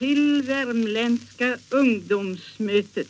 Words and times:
till 0.00 0.42
värmländska 0.42 1.58
ungdomsmötet. 1.70 3.08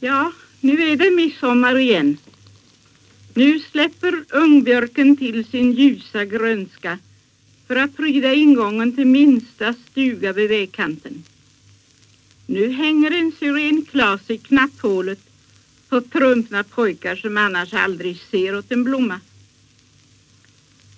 Ja, 0.00 0.32
nu 0.60 0.82
är 0.82 0.96
det 0.96 1.10
midsommar 1.10 1.78
igen. 1.78 2.18
Nu 3.34 3.60
släpper 3.60 4.24
ungbjörken 4.28 5.16
till 5.16 5.44
sin 5.44 5.72
ljusa 5.72 6.24
grönska 6.24 6.98
för 7.66 7.76
att 7.76 7.96
pryda 7.96 8.34
ingången 8.34 8.96
till 8.96 9.06
minsta 9.06 9.74
stuga 9.90 10.32
vid 10.32 10.48
vägkanten. 10.48 11.24
Nu 12.46 12.70
hänger 12.72 13.10
en 13.10 13.32
syrenklas 13.38 14.30
i 14.30 14.38
knapphålet 14.38 15.20
på 15.88 16.00
trumpna 16.00 16.64
pojkar 16.64 17.16
som 17.16 17.36
annars 17.36 17.74
aldrig 17.74 18.20
ser 18.30 18.56
åt 18.56 18.72
en 18.72 18.84
blomma. 18.84 19.20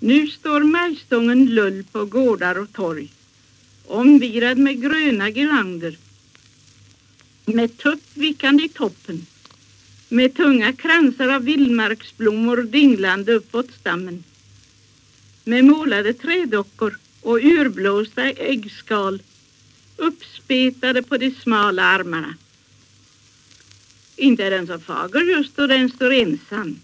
Nu 0.00 0.27
står 0.27 0.61
majstången 0.61 1.46
lull 1.46 1.84
på 1.93 2.05
gårdar 2.05 2.59
och 2.59 2.73
torg 2.73 3.12
omvirad 3.91 4.59
med 4.59 4.82
gröna 4.82 5.31
girlander. 5.31 5.96
Med 7.44 7.79
tupp 7.79 8.03
vickande 8.14 8.64
i 8.64 8.68
toppen. 8.68 9.26
Med 10.08 10.35
tunga 10.35 10.72
kransar 10.72 11.29
av 11.29 11.43
vildmarksblommor 11.45 12.62
dinglande 12.62 13.32
uppåt 13.32 13.72
stammen. 13.81 14.25
Med 15.45 15.64
målade 15.64 16.12
trädockor 16.12 16.98
och 17.22 17.39
urblåsta 17.43 18.22
äggskal. 18.25 19.22
Uppspetade 19.96 21.03
på 21.03 21.17
de 21.17 21.31
smala 21.31 21.82
armarna. 21.82 22.34
Inte 24.17 24.45
är 24.45 24.50
den 24.50 24.67
så 24.67 24.79
fager 24.79 25.20
just 25.20 25.57
då 25.57 25.67
den 25.67 25.90
står 25.90 26.12
ensam. 26.12 26.81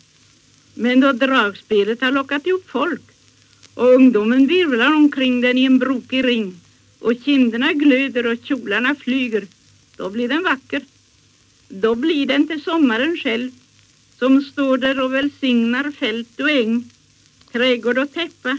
Men 0.75 1.01
då 1.01 1.13
dragspelet 1.13 2.01
har 2.01 2.13
lockat 2.13 2.47
ihop 2.47 2.71
folk 2.71 3.03
och 3.75 3.95
ungdomen 3.95 4.47
virvlar 4.47 4.95
omkring 4.95 5.41
den 5.41 5.59
i 5.59 5.65
en 5.65 5.79
brokig 5.79 6.25
ring 6.25 6.61
och 7.05 7.15
kinderna 7.25 7.73
glöder 7.73 8.27
och 8.27 8.39
kjolarna 8.45 8.95
flyger, 8.95 9.47
då 9.97 10.11
blir 10.11 10.29
den 10.29 10.43
vacker. 10.43 10.83
Då 11.69 11.95
blir 11.95 12.27
den 12.27 12.49
till 12.49 12.63
sommaren 12.63 13.17
själv 13.17 13.51
som 14.19 14.43
står 14.43 14.79
där 14.79 15.01
och 15.01 15.15
välsignar 15.15 15.91
fält 15.91 16.41
och 16.41 16.51
äng, 16.51 16.91
trädgård 17.53 17.99
och 17.99 18.13
täppa, 18.13 18.59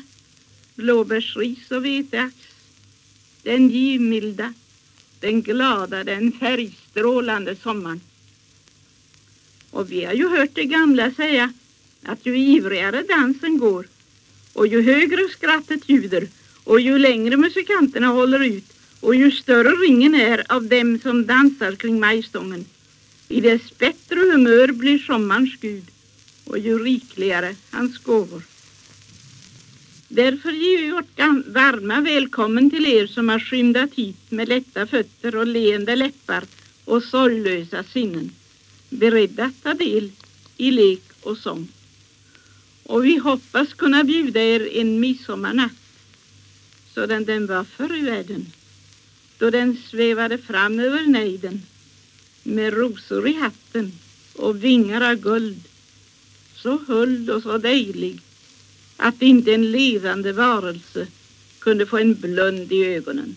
blåbärsris 0.75 1.71
och 1.71 1.85
veteax. 1.85 2.35
Den 3.43 3.69
givmilda, 3.69 4.53
den 5.19 5.41
glada, 5.41 6.03
den 6.03 6.31
färgstrålande 6.31 7.55
sommaren. 7.55 8.01
Och 9.71 9.91
vi 9.91 10.05
har 10.05 10.13
ju 10.13 10.29
hört 10.29 10.55
de 10.55 10.65
gamla 10.65 11.11
säga 11.11 11.53
att 12.03 12.25
ju 12.25 12.37
ivrigare 12.37 13.03
dansen 13.03 13.57
går 13.57 13.87
och 14.53 14.67
ju 14.67 14.81
högre 14.81 15.29
skrattet 15.29 15.89
ljuder 15.89 16.27
och 16.65 16.79
ju 16.79 16.97
längre 16.97 17.37
musikanterna 17.37 18.07
håller 18.07 18.43
ut 18.43 18.73
och 18.99 19.15
ju 19.15 19.31
större 19.31 19.69
ringen 19.69 20.15
är 20.15 20.43
av 20.49 20.63
dem 20.63 20.99
som 21.03 21.25
dansar 21.25 21.75
kring 21.75 21.99
majstången, 21.99 22.65
i 23.27 23.41
dess 23.41 23.77
bättre 23.77 24.19
humör 24.19 24.67
blir 24.67 24.99
sommarens 24.99 25.55
gud 25.61 25.83
och 26.45 26.59
ju 26.59 26.83
rikligare 26.83 27.55
hans 27.71 27.97
gåvor. 27.97 28.41
Därför 30.07 30.51
ger 30.51 30.81
vi 30.81 30.91
vårt 30.91 31.19
varma 31.47 32.01
välkommen 32.01 32.69
till 32.69 32.87
er 32.87 33.07
som 33.07 33.29
har 33.29 33.39
skyndat 33.39 33.93
hit 33.93 34.31
med 34.31 34.49
lätta 34.49 34.87
fötter 34.87 35.35
och 35.35 35.47
leende 35.47 35.95
läppar 35.95 36.43
och 36.85 37.03
sorglösa 37.03 37.83
sinnen, 37.83 38.31
beredda 38.89 39.43
att 39.43 39.63
ta 39.63 39.73
del 39.73 40.11
i 40.57 40.71
lek 40.71 41.03
och 41.21 41.37
sång. 41.37 41.67
Och 42.83 43.05
vi 43.05 43.17
hoppas 43.17 43.73
kunna 43.73 44.03
bjuda 44.03 44.41
er 44.41 44.77
en 44.77 44.99
midsommarnatt 44.99 45.84
sådan 46.95 47.25
den 47.25 47.47
var 47.47 47.63
förr 47.63 47.95
i 47.95 48.01
världen 48.01 48.45
då 49.37 49.49
den 49.49 49.77
svävade 49.89 50.37
fram 50.37 50.79
över 50.79 51.01
nejden 51.01 51.61
med 52.43 52.73
rosor 52.73 53.27
i 53.27 53.33
hatten 53.33 53.91
och 54.33 54.63
vingar 54.63 55.11
av 55.11 55.15
guld 55.15 55.63
så 56.55 56.79
huld 56.87 57.29
och 57.29 57.43
så 57.43 57.57
dejlig 57.57 58.19
att 58.97 59.21
inte 59.21 59.53
en 59.53 59.71
levande 59.71 60.33
varelse 60.33 61.07
kunde 61.59 61.85
få 61.85 61.97
en 61.97 62.13
blund 62.13 62.71
i 62.71 62.85
ögonen. 62.85 63.35